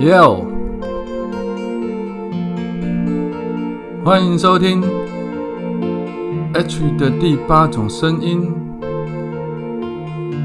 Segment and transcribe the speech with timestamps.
[0.00, 0.46] Yo，
[4.02, 4.82] 欢迎收听
[6.54, 8.50] H 的第八种声音，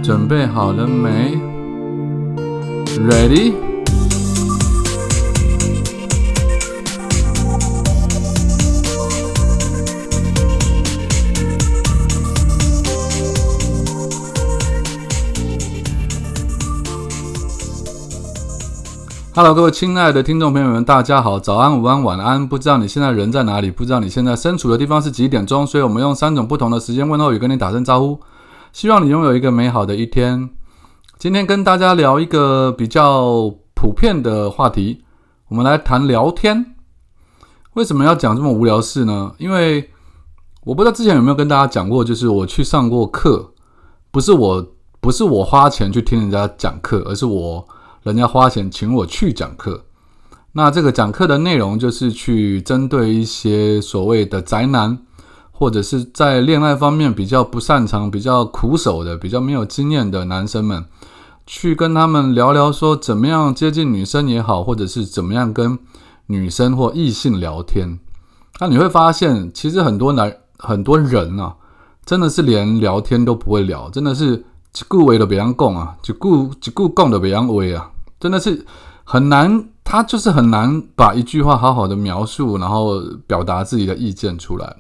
[0.04, 1.40] 准备好了没
[3.00, 3.54] ？Ready？
[19.36, 22.48] ？Ready？Hello，各位亲爱的听众朋友们，大家好，早安、午安、晚安。
[22.48, 23.70] 不知道你现在人在哪里？
[23.70, 25.68] 不知道你现在身处的地方是几点钟？
[25.68, 28.18] 所以我们用三种不同的时间问候语跟你打声招呼。
[28.72, 30.50] 希望你拥有一个美好的一天。
[31.20, 35.04] 今天跟大家聊一个比较普遍的话题，
[35.50, 36.74] 我们来谈聊天。
[37.74, 39.34] 为什么要讲这么无聊事呢？
[39.38, 39.90] 因为
[40.64, 43.52] 我不知道之前有没有跟大家讲过，就是我去上过课，
[44.12, 44.66] 不是我
[45.02, 47.68] 不是我花钱去听人家讲课，而是我。
[48.06, 49.82] 人家花钱请我去讲课，
[50.52, 54.96] 那这个讲课的内容就是去针对一些所谓的宅男，
[55.52, 60.86] 或者是在恋爱方面比较不擅长、比较苦手的、比较没有经验的男生们，
[61.48, 65.80] 去跟他们聊聊，说怎么样接近女生也好，或者是怎么样跟
[66.28, 67.98] 女生或异性聊天。
[68.60, 71.56] 那你会发现，其实很多男很多人啊，
[72.06, 74.44] 真的是连聊天都不会聊，真的是一
[74.88, 77.94] 句话都别样讲啊，一句一句讲都别样话啊。
[78.20, 78.66] 真的是
[79.04, 84.76] 很难，他就是很难把一句话好好的描述，然后表达自己的意见出来，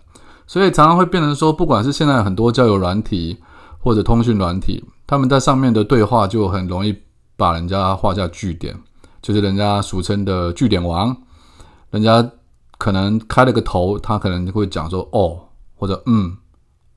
[0.48, 3.38] 所以常常会变成说，不管是现在很多交友软体
[3.80, 6.98] 或者通讯软体，他们在上面的对话就很容易
[7.36, 8.76] 把人家画下句点，
[9.22, 11.16] 就是人家俗称的句点王，
[11.92, 12.28] 人家
[12.78, 15.40] 可能开了个头，他可能会讲说哦，
[15.76, 16.36] 或者嗯，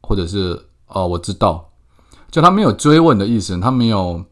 [0.00, 1.69] 或者是哦我知道，
[2.30, 4.25] 就他没有追问的意思，他没有，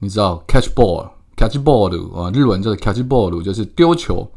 [0.00, 1.08] 你知道 catch ball。
[1.38, 1.88] Catch ball
[2.20, 4.28] 啊，日文就是 catch ball，就是丢球。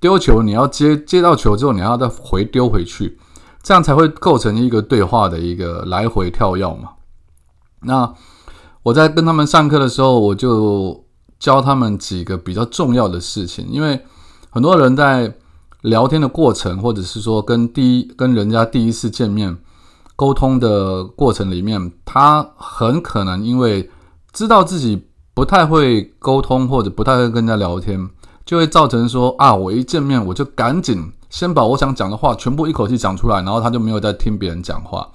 [0.00, 3.18] 丢球你要接接到球之后，你要再回丢回去，
[3.62, 6.92] 这样才会构成一个对话的一个来回跳跃嘛。
[7.82, 8.14] 那
[8.82, 11.04] 我在跟他们上课的时候，我就
[11.38, 14.02] 教他们几个比较重要的事情，因为
[14.48, 15.34] 很多人在
[15.82, 19.54] 聊天的过程，或者是说跟第一跟人家第一次见面
[20.16, 23.90] 沟通的过程里面，他很可能因为
[24.32, 25.06] 知道自己。
[25.40, 28.10] 不太会沟通或者不太会跟人家聊天，
[28.44, 35.08] 就会造成说啊，我一见面我就赶紧先把我想讲的话全部一口气讲出来，然后他就没有在听别人讲话，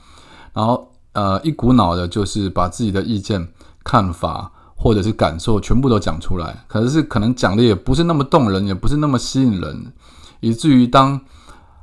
[0.52, 3.48] 然后呃一股脑的就是把自己的意见、
[3.84, 9.94] 看法或者是感受全部都讲出来，可是可能讲的也不是那么动人，也不是那么吸引人，
[10.40, 11.22] 以至于当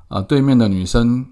[0.09, 1.24] 啊对面的女生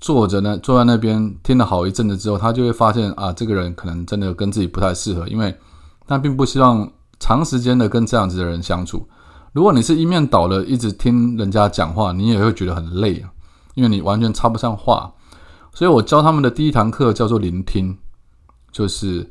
[0.00, 5.56] 坐着呢，坐在那边听了好一阵子之后，他就会发现啊，这个人可能真的跟自己不太适合，因为。
[6.10, 9.06] 但并不希望长时间的跟这样子的人相处。
[9.52, 13.28] 如果你是一面倒的一直听人家讲话，你也会觉得很累啊，
[13.74, 15.12] 因为你完全插不上话。
[15.74, 17.94] 所以我教他们的第一堂课叫做聆听，
[18.72, 19.30] 就是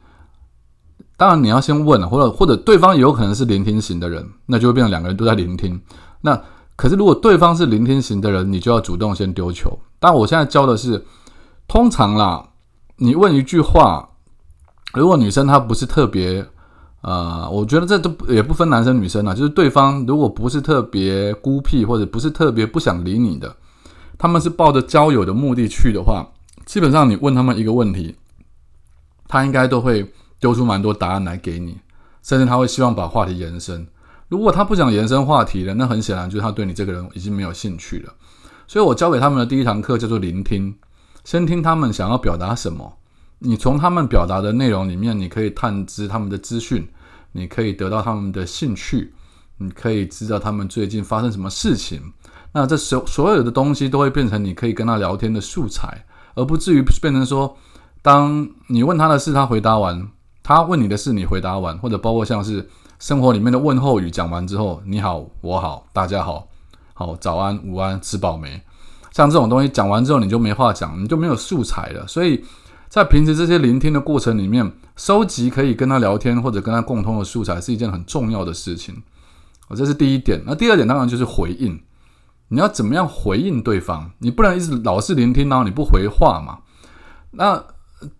[1.18, 5.82] 当然你要先问，或者或者对方有可能是聆听型的人，那就会变成两个人都在聆听。
[6.22, 6.40] 那
[6.76, 9.80] 可是如果对方是聆听型的人，你就要主动先丢球。
[10.00, 11.04] 但我现在教的是，
[11.68, 12.50] 通常啦，
[12.98, 14.10] 你问一句话，
[14.94, 16.48] 如果女生她不是特别。
[17.08, 23.56] 呃，我觉得这都也不分男生女生啊，就是对方如果不是特别孤僻或者不是特别不想理你的，
[24.18, 26.28] 他们是抱着交友的目的去的话，
[26.66, 28.14] 基本上你问他们一个问题，
[29.26, 30.06] 他应该都会
[30.42, 31.78] 丢出蛮多答案来给你，
[32.22, 33.88] 甚至他会希望把话题延伸。
[34.28, 38.14] 如果他不想延伸话题了，那很显然就是他对你这个人已经没有兴趣了。
[38.68, 40.76] 所以我教给他们的第一堂课叫做聆听，
[41.24, 42.98] 先听他们想要表达什么。
[43.40, 46.86] 你从他们表达的内容里面，你可以探知他们的资讯，
[47.38, 49.14] 你可以得到他们的兴趣，
[49.60, 52.02] 你可以知道他们最近发生什么事情。
[52.52, 56.04] 那这所所有的东西都会变成你可以跟他聊天的素材，
[56.34, 57.56] 而不至于变成说，
[58.02, 60.02] 当你问他的事，他回答完；
[60.42, 62.68] 他问你的事，你回答完，或者包括像是
[62.98, 66.48] 生活里面的问候语讲完之后，你好，我好，大家好，
[66.96, 68.60] 好早安、午安、吃饱没？
[69.12, 72.44] 像这种东西讲完之后，你就没话讲，你就没有素材了，所以。
[72.90, 79.04] 在平时这些聆听的过程里面，收集可以跟他聊天或者跟他共通的素材是一件很重要的事情。
[79.68, 80.42] 哦，这是第一点。
[80.46, 81.80] 那第二点当然就是回应。
[82.48, 84.10] 你要怎么样回应对方？
[84.20, 86.60] 你不能一直老是聆听，然后你不回话嘛？
[87.32, 87.62] 那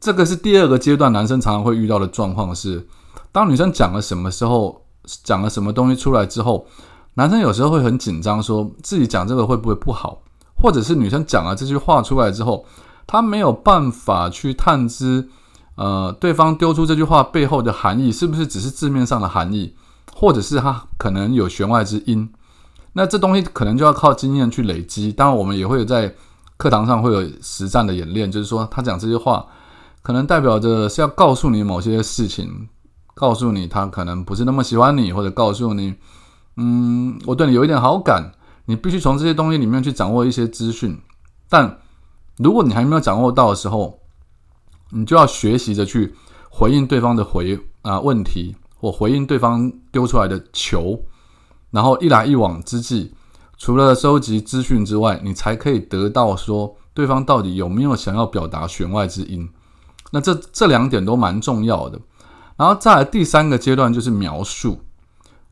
[0.02, 2.86] 这个是第二个阶段，男生常常会遇到的状况是，
[3.32, 4.86] 当女生讲了什么时候，
[5.24, 6.68] 讲了什么东西出来之后，
[7.14, 10.22] 男生有时候会很紧张，说自己讲这个会不会不好？
[10.62, 12.66] 或者是女生讲了这句话出来之后。
[13.08, 15.30] 他没有办法去探知，
[15.76, 19.74] 呃，对方丢出这句话背后的含义是不是只是字面上的含义，
[20.14, 22.30] 或者是他可能有弦外之音。
[22.94, 25.14] 那这东西可能就要靠经验去累积。
[25.14, 26.14] 当然，我们也会在
[26.58, 29.46] 课堂上会有实战的演练，就是说他讲这些话，
[30.02, 32.68] 可能代表着是要告诉你某些事情，
[33.14, 35.96] 告诉你他可能不是那么喜欢你，或者告诉你，
[36.58, 38.34] 嗯，我对你有一点好感。
[38.70, 41.00] 你必须从这些东西里面去掌握一些资讯。
[41.48, 41.80] 但
[42.38, 44.00] 如果你还没有掌握到的时候，
[44.92, 46.16] 你就要学习着去
[46.50, 51.00] 回应对方的回啊问题，或回应对方丢出来的球。
[51.72, 53.14] 然后一来一往之际，
[53.58, 59.50] 除了收集资讯之外，你才可以得到说对方到底有没有想要表达弦外之音。
[60.12, 62.00] 那这这两点都蛮重要的。
[62.56, 64.80] 然后再来第三个阶段就是描述。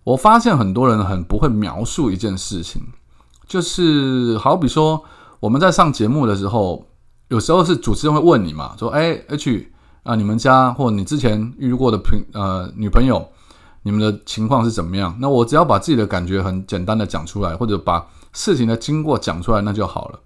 [0.05, 2.81] 我发现很多人很不会描述一件事情，
[3.47, 5.03] 就是好比说
[5.39, 6.85] 我们在上节目的时候，
[7.29, 9.71] 有时候是主持人会问你嘛，说：“哎，H
[10.03, 13.27] 啊，你们家或你之前遇过的朋呃女朋友。”
[13.87, 15.15] 你们的情况是怎么样？
[15.19, 18.03] 那我只要把自己的感觉很简单的讲出来，或者把
[18.33, 20.19] 事情的经过讲出来，那就好了。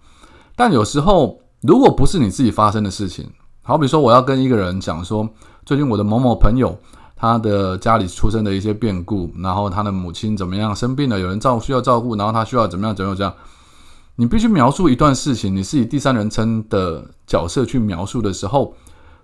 [0.56, 3.29] 但有时候，如果不是你自己发生的事情，
[3.61, 5.27] 好比说我要跟一个人讲说，
[5.65, 6.73] 最近我的某某朋友
[7.17, 13.33] 他的家里出生的一些变故，然后他的母亲怎么样生病了，有人照需要照顾，然后他需要怎么样怎么样这样，
[14.19, 18.75] 你必须描述一段事情，你是以第三人称的角色去描述的时候，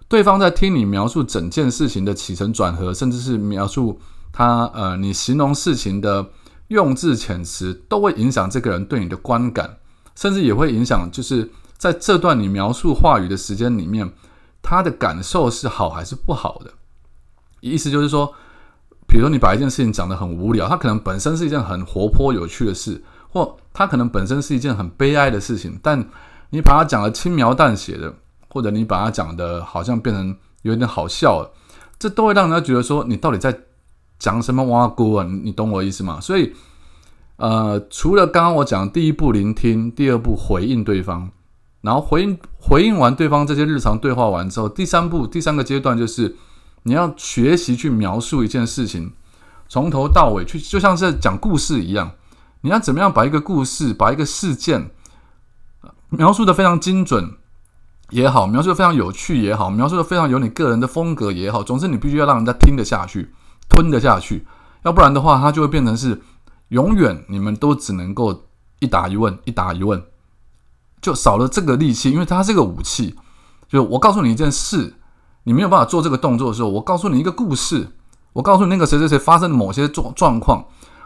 [0.08, 4.00] 对方在听你描述整件事情的起承转合，甚至是描述。
[4.32, 6.26] 他呃，你形容事情的
[6.70, 9.76] 用字遣词都会影响这个人对你的观感，
[10.16, 14.10] 甚至也会影响，就是在这段你描述话语的时间里面，
[14.62, 16.72] 他的感受是好还是不好的。
[17.60, 18.34] 意思就是说，
[19.06, 23.04] 比如说你把一件事情讲得很无聊，它可能本身是一件很活泼有趣的事，
[23.36, 26.00] 或它可能本身是一件很悲哀的事情，但
[26.52, 28.14] 你把它讲的轻描淡写的，
[28.48, 31.52] 或者你把它讲的好像变成有点好笑了，
[32.00, 33.60] 这都会让人家觉得说你到底在。
[34.18, 35.28] 讲什么挖菇啊？
[35.44, 36.22] 你懂我意思吗？
[36.22, 36.54] 所以，
[37.36, 41.30] 呃，除了刚刚我讲第一步聆听，第二步回应对方，
[41.82, 46.34] 然后回应回应完对方这些日常对话完之后，第三步第三个阶段就是
[46.84, 49.12] 你要学习去描述一件事情，
[49.68, 52.10] 从头到尾去，就像是讲故事一样，
[52.66, 54.90] 你要怎么样把一个故事、把一个事件
[56.10, 57.36] 描述的非常精准
[58.10, 63.32] 也好，描述的非常有趣也好，描述的非常有你个人的风格也好，总之你必须要让人家听得下去。
[63.70, 64.48] 吞得下去，
[64.84, 66.22] 要不然的话，它就会变成是
[66.70, 68.46] 永远你们都只能够
[68.80, 70.04] 一答一问，一答一问，
[71.02, 73.16] 就少了这个力气，因为它是个武器。
[73.68, 74.96] 就我告诉你一件事，
[75.44, 77.90] 你没有办法做这个动作的时候，我告诉你一个故事，
[78.34, 80.66] 我告诉你那个谁谁谁发生的某些状状况，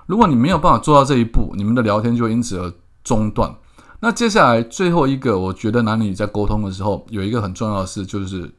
[0.09, 2.73] 如果你没有办法做到这一步，你们的聊天就因此而
[3.03, 3.55] 中断。
[3.99, 8.51] 那接下来最后一个，我觉得男女在沟通的时候有一个很重要的事，就是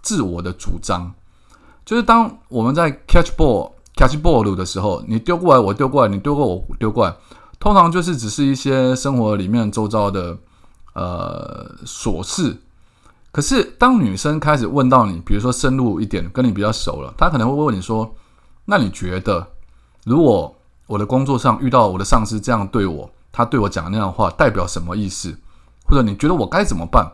[0.00, 1.12] 自我的主张。
[1.84, 7.14] 就是当我们在 catch ball catch ball 的时候，你丢过来，我丢过来，你丢过我丢过来，
[7.60, 10.38] 通常就是只是一些生活里面周遭的
[10.94, 12.56] 呃琐事。
[13.30, 18.14] 可是当女生开始问到你，比如说深入一点，跟你比较熟了，她可能会问你说
[18.64, 19.48] ：“那你觉得，
[20.06, 20.57] 如果
[20.88, 25.38] 我的工作上遇到我的上司这样对我，他对我讲那样的话，代表什么意思？
[25.84, 27.12] 或者你觉得我该怎么办？”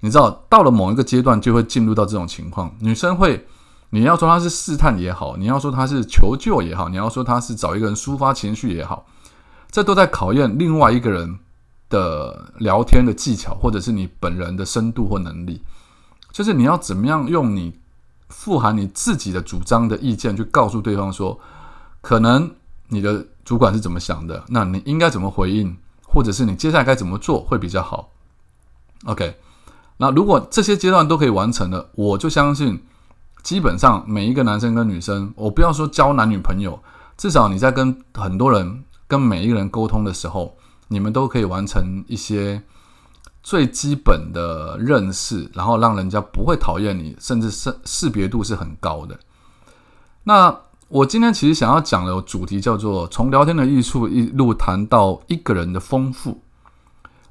[0.00, 3.46] 你知道，到了某一个阶段，就会进入到这种情况，女生会。
[3.90, 9.06] 你要说她是试探也好，你要说她是求救也好，你要说她是找一个人抒发情绪也好，
[9.70, 11.38] 这都在考验另外一个人
[11.88, 15.62] 的聊天的技巧，或者是你本人的深度或能力。
[16.30, 17.78] 就是你要怎么样用你
[18.28, 21.40] 富含你自己的主张的意见去告诉对方说，
[22.02, 22.48] 可能
[22.88, 25.76] 你的主管是怎么想的，那你应该怎么回应，
[26.06, 28.12] 或者是你接下来该怎么做会比较好。
[29.04, 29.36] OK，
[29.98, 32.82] 那如果这些阶段都可以完成了，我就相信。
[33.40, 36.78] 基本上每一个男生跟女生，我不要说交男女朋友，
[37.16, 40.56] 至少你在跟很多人、跟每一个人沟通的时候，
[40.88, 42.62] 你们都可以完成一些
[43.42, 49.18] 最基本的认识，然后让人家不会讨厌你，甚至是识别度是很高的。
[50.24, 50.54] 那
[50.88, 56.42] 我今天其实想要讲的主题叫做从聊天的艺术一路谈到一个人的丰富。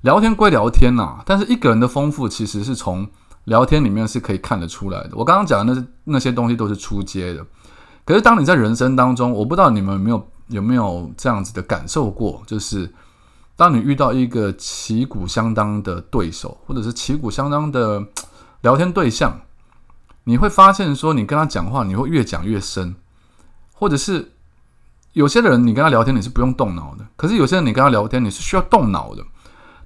[0.02, 3.08] 聊天归聊天呐，但是一个人的丰富其实是从。
[3.48, 5.12] 聊天里面是可以看得出来的。
[5.14, 7.46] 我刚刚讲的那那些东西都是出街的。
[8.04, 12.94] 可是当你在人生当中，我不知道你们有没有有没有这样子的感受过，就是
[13.56, 18.06] 当你遇到一个旗鼓相当的对手，或者是旗鼓相当的
[18.60, 19.40] 聊天对象，
[20.26, 22.94] 你会发现说，你跟他讲话，你会越讲越深，
[23.78, 24.34] 或者是
[25.14, 29.24] 有些人你跟他聊天你是不用动脑的，可是有些人你跟他聊天你是需要动脑的，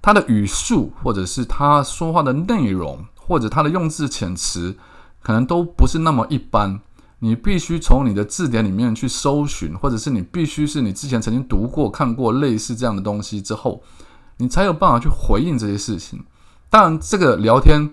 [0.02, 3.06] 他的语速或者是他说话的内容。
[3.24, 4.76] 或者他的用字遣词
[5.22, 6.82] 可能都不是那么一般，
[7.20, 13.82] 你必须从你的字典里面去搜寻，或者是你必须是你之前曾经读过、看过类似这样的东西之后，
[14.38, 16.26] 你才有办法去回应这些事情。
[16.70, 17.92] 当然，这个聊天，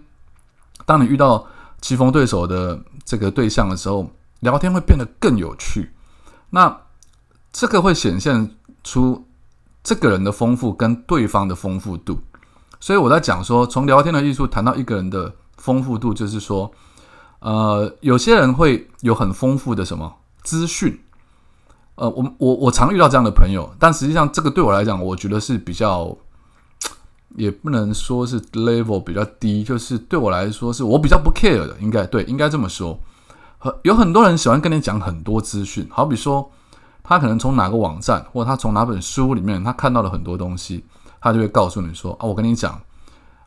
[0.84, 1.46] 当你遇到
[1.80, 5.92] 棋逢对手的这个对象的时候，聊天会变得更有趣。
[6.50, 6.82] 那
[7.52, 9.26] 这个会显现出
[9.82, 12.20] 这个人的丰富跟对方的丰富度。
[12.80, 16.70] 所以我在讲说，从聊天的艺术谈到一个人的丰富度，就是说，
[17.40, 21.00] 呃，有些人会有很丰富的什么资讯。
[21.96, 26.16] 呃，我我我常遇到这样的朋友，但实际上这个对我来讲，我觉得是比较。
[27.36, 32.98] 也不能说是 level 比较低，就是对我来说是我比较不 care 的，应该对，应该这么说。
[33.58, 36.50] 很有很多人喜欢跟你讲很多资讯，好比说
[37.02, 40.84] 他可能从哪个网站，或他从哪本书里面他看到了很多东西，
[41.20, 42.80] 他就会告诉你说啊，我跟你讲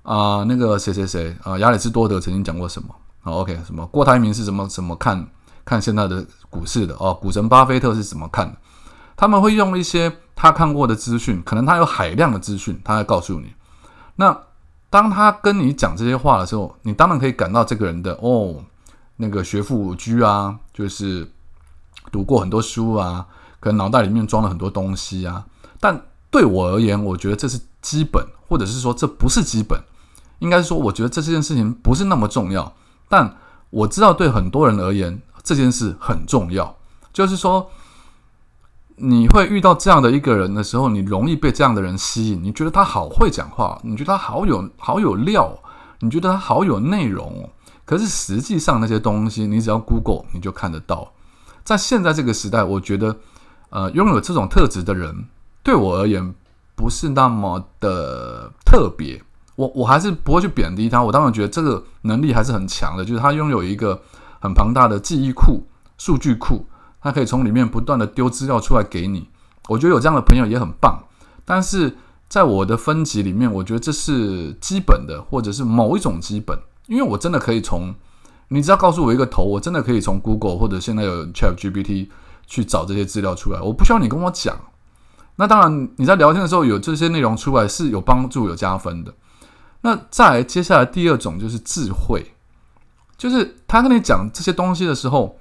[0.04, 2.90] 啊，那个谁谁谁啊，亚里士多德曾经讲过什么
[3.24, 5.26] 啊？OK，什么郭台铭是怎么怎么看
[5.64, 7.14] 看现在的股市的哦？
[7.14, 8.58] 股神巴菲特是怎么看的？
[9.16, 13.54] 他们会用一些他看过的资讯，可能他有海量的资讯，他会告诉你。
[14.16, 14.36] 那
[14.90, 18.56] 当他跟你讲这些话的时候，你当然可以感到这个人的哦，
[19.22, 21.32] 那个学富五居啊，就是
[22.12, 23.26] 读过很多书啊，
[23.60, 25.46] 可能脑袋里面装了很多东西啊。
[25.80, 29.80] 但对我而言，我觉得这是基本，或者是说这不是基本，
[30.40, 32.74] 应该说我觉得这件事情不是那么重要。
[33.08, 33.38] 但
[33.70, 36.76] 我知道对很多人而言，这件事很重要，
[37.14, 37.70] 就是说。
[39.04, 42.44] 你会遇到这样的一个人的时候，你容易被这样的人吸引。
[42.44, 45.58] 你觉得他好会讲话，你觉得他好有好有料，
[46.02, 47.50] 你觉得他好有内容。
[47.92, 51.12] 可是实际上那些东西，你只要 Google 你就看得到。
[51.62, 53.18] 在现在这个时代，我觉得，
[53.70, 55.26] 呃，拥有这种特质的人，
[55.62, 56.34] 对我而言
[56.74, 59.22] 不是那么的特别。
[59.58, 61.04] 我我还是不会去贬低他。
[61.04, 64.02] 我当然觉得这个能力还是很强的，就是他拥有一个
[64.40, 65.62] 很庞大的记忆库、
[65.98, 66.66] 数据库。
[67.02, 69.28] 他可以从里面不断的丢资料出来给你，
[69.68, 70.98] 我觉得有这样的朋友也很棒。
[71.44, 71.98] 但是
[72.30, 76.58] 在我的分级里面，我觉得这是基本的，或者是某一种基本，
[76.88, 77.94] 因为我真的可以从
[78.50, 82.10] 你只要告诉我一个头，我真的可以从 Google 或者现在有 Chat GPT
[82.46, 83.60] 去找这些资料出来。
[83.62, 84.56] 我不需要你跟我讲。
[85.36, 89.14] 那当然，你在聊天的时候有这些内容出来是有帮助、有加分的。
[89.82, 92.34] 那再接下来第二种就是智慧，
[93.18, 95.38] 就是他跟你讲这些东西的时候。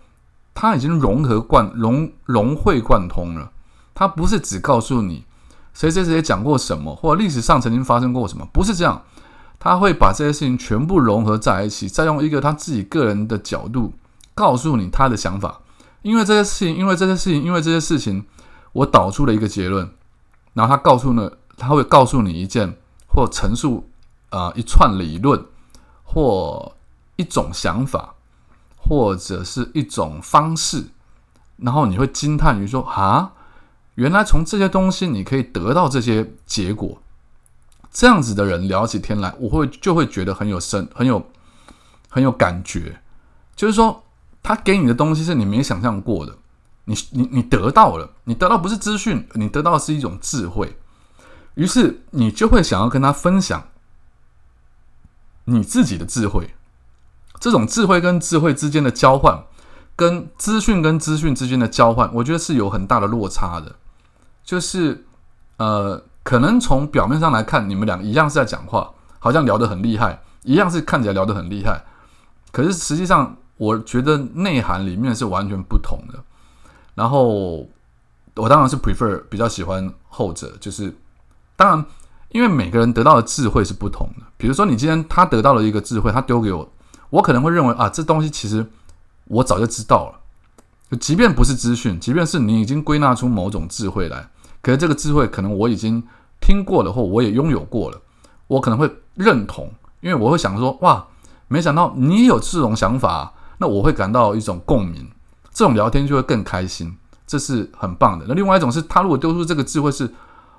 [0.52, 3.52] 他已经融合贯融融会贯通了。
[3.94, 5.24] 他不是只告诉你
[5.72, 9.00] 谁谁谁讲过什么，或历史上曾经发生过什么，不是这样。
[9.60, 13.92] 他会把这些事情全部融合在一起，再用一个他自己个人的角度
[14.34, 15.60] 告诉你他的想法。
[16.02, 18.24] 因为这些事情，因为这些事情，因为这些事情，
[18.72, 19.88] 我导出了一个结论。
[20.54, 22.76] 然后他告诉呢，他会告诉你一件
[23.06, 23.88] 或陈述
[24.30, 25.44] 啊一串理论
[26.02, 26.72] 或
[27.14, 28.14] 一种想法。
[28.82, 30.86] 或者是一种方式，
[31.58, 33.32] 然后你会惊叹于说：“啊，
[33.94, 36.98] 原来从这些东西你可以得到这些结果。”
[37.90, 41.30] 这样子的人聊起天来，我会就会觉得很有深、很有
[42.08, 43.00] 很有感觉。
[43.56, 44.04] 就是说，
[44.42, 46.36] 他给你的东西是你没想象过的，
[46.84, 50.78] 你你你得到了，你得到不是资讯，你得到是一种智慧。
[51.54, 53.68] 于是你就会想要跟他分享
[55.44, 56.54] 你自己的智慧。
[57.40, 59.44] 这种智慧跟智慧之间的交换，
[59.96, 63.76] 跟资讯跟资讯之间的交换，我觉得是有很大的落差的。
[64.44, 65.06] 就是，
[65.56, 71.82] 呃，可能从表面上来看，你们俩一样是在讲话，好像聊得很厉害，一样是看起来聊得很厉害。
[72.52, 76.18] 可是实际上，我觉得内涵里面是完全不同的。
[76.94, 77.66] 然后，
[78.36, 80.94] 我当然是 prefer 比较喜欢后者，就是
[81.56, 81.84] 当然，
[82.30, 84.26] 因为每个人得到的智慧是不同的。
[84.36, 86.72] 比如说，你今天他得到了一个智慧，他丢给我。
[87.10, 88.66] 我可能会认为啊，这东西其实
[89.26, 90.96] 我早就知道了。
[90.98, 94.28] 即便不是资讯，即便是你已经归纳出某种智慧来，
[94.62, 96.02] 可是这个智慧可能我已经
[96.40, 98.00] 听过了，或我也拥有过了，
[98.46, 101.06] 我可能会认同，因为我会想说，哇，
[101.48, 105.10] 没想到你有这种想法，那我会感到一种共鸣，
[105.52, 108.26] 这种聊天就会更开心，这是很棒的。
[108.28, 110.12] 那另外一种是他如果丢出这个智慧是，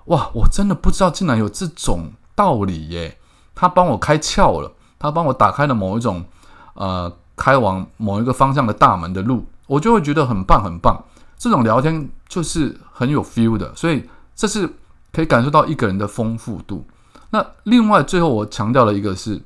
[0.05, 3.17] 哇，我真的不知道竟然有这种道理耶，
[3.55, 6.25] 他帮我开窍了，他帮我打开了某一种。
[6.73, 11.03] 呃，开往某一个方向的大门的路，我就会觉得很棒很棒。
[11.37, 14.01] 这种聊天就是很有 feel 的，所以
[14.33, 14.65] 这是
[15.11, 16.85] 可以感受到一个人的丰富度。
[17.31, 19.41] 那另外最后我强调了一个是，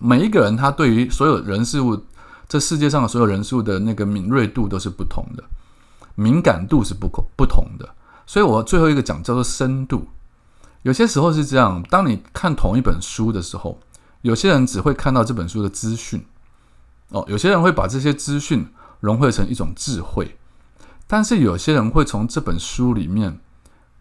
[0.00, 2.02] 每一个人他对于所有人事物，
[2.48, 5.44] 这世界上的所有人事物的那个敏锐度都是不同的，
[6.16, 7.88] 敏感度是不不不同的。
[8.26, 10.08] 所以我最后一个讲叫做深度。
[10.82, 13.78] 有些时候是这样，当你看同一本书的时候，
[14.22, 16.26] 有些人只会看到这本书的资讯。
[17.10, 18.66] 哦，有些人会把这些资讯
[18.98, 20.36] 融汇成一种智慧。
[21.06, 23.38] 但是有些人会从这本书里面，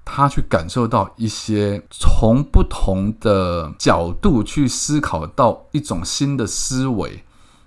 [0.06, 7.24] 他去感受到一些从不同的角度去思考到一种新的思维，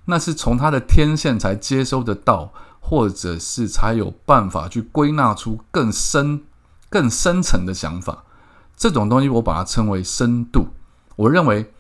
[0.07, 6.43] 那是从他的天线才接收得到，或者是才有办法去归纳出更深、
[6.89, 8.25] 更深层的想法。
[8.77, 10.69] 这种东西我把它称为深度。
[11.17, 11.73] 我认为，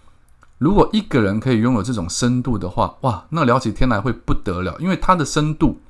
[0.58, 5.80] 如果一个人可以拥有这种深度的话，哇，那聊起天来会不得了，因为他的深度，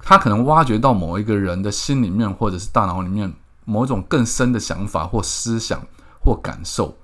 [0.00, 3.32] 他可能挖掘到某一个人的心里面，或者是大脑里面
[3.64, 5.80] 某种更深的想法或思想
[6.20, 6.96] 或感受，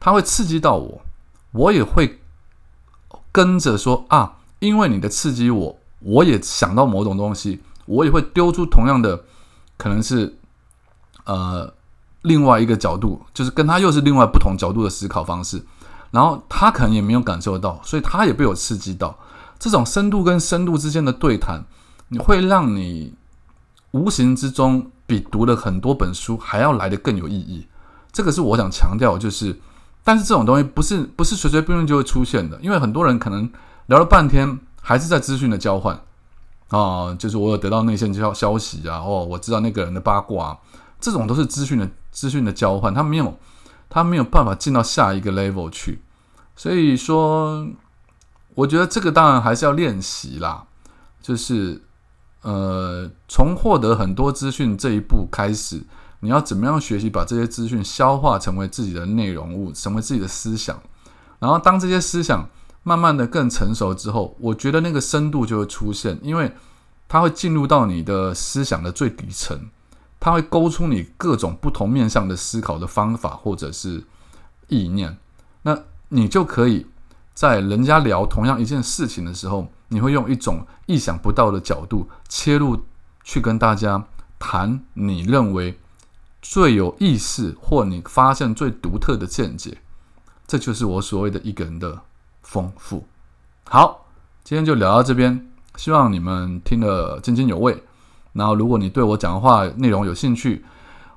[0.00, 1.00] 他会刺激到我，
[1.52, 2.20] 我也会
[3.32, 9.24] 跟着说啊，因为你的刺激我，我也想到某种东西，我也会丢出同样的，
[9.76, 10.36] 可能是
[11.24, 11.72] 呃。
[12.22, 15.64] 另外一个角度，就是跟他又是另外不同角度的思考方式，
[16.10, 19.16] 然后他可能也没有感受到，所以他也被我刺激到。
[19.60, 21.64] 这种深度跟深度之间的对谈，
[22.08, 23.14] 你会让你
[23.90, 27.66] 无形之中比读了很多本书还要来的更有意义。
[28.12, 29.58] 这个是我想强调，就是，
[30.02, 33.50] 但是这种东西不是不是随随便便就会出现的，因为很多人可能
[33.86, 36.00] 聊了半天还是在资讯的交换
[36.68, 40.58] 啊，就是我有得到内线消消息啊，哦，我知道那个人的八卦。
[40.98, 43.38] 这种都是资讯的资讯的交换，他没有，
[43.90, 46.00] 他没有办法进到下一个 level 去，
[46.56, 47.68] 所以说，
[48.54, 50.64] 我觉得这个当然还是要练习啦，
[51.20, 51.82] 就是
[52.46, 55.82] 呃，从获得很多资讯这一步开始，
[56.20, 60.80] 你要怎么样学习把这些资讯消化成为自己的内容物，成为自己的思想，
[61.40, 62.48] 然后当这些思想
[62.84, 66.52] 慢慢的更成熟之后，我觉得那个深度就会出现，因为
[67.08, 69.58] 它会进入到你的思想的最底层。
[70.20, 74.04] 它会勾出你各种不同面向的思考的方法，或者是
[74.68, 75.18] 意念，
[75.62, 75.76] 那
[76.08, 76.86] 你就可以
[77.34, 82.80] 在人家聊同样一件事情的时候，你会用一种意想不到的角度切入，
[83.24, 84.04] 去跟大家
[84.38, 85.78] 谈你认为
[86.42, 89.78] 最有意思或你发现最独特的见解。
[90.46, 92.00] 这就是我所谓的一个人的
[92.42, 93.06] 丰富。
[93.64, 94.06] 好，
[94.44, 97.82] 今天就聊到这边，希望你们听得津津有味。
[98.32, 100.64] 然后，如果你对我讲的话内容有兴趣，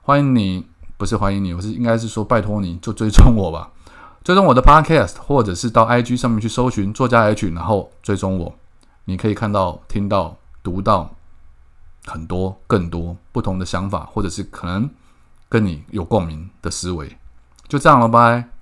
[0.01, 0.65] 欢迎你，
[0.97, 3.69] 不是欢迎你，我是应该是说拜托你就追踪我吧，
[4.23, 8.55] 追踪我的 Podcast，或者是到 IG 上面去搜寻作家 H，然后追踪我，
[9.09, 11.09] 你可以看到、听到、读到
[12.05, 14.87] 很多更多不同的想法，或者是可能
[15.49, 17.17] 跟你有共鸣的思维，
[17.67, 18.58] 就这样了，拜。